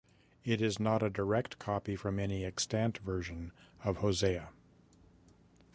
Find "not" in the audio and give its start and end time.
0.79-1.03